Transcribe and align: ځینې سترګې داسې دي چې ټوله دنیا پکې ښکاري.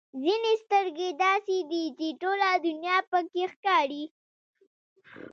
ځینې 0.23 0.53
سترګې 0.63 1.09
داسې 1.23 1.57
دي 1.71 1.85
چې 1.97 2.07
ټوله 2.21 2.49
دنیا 2.67 2.97
پکې 3.11 3.43
ښکاري. 3.53 4.03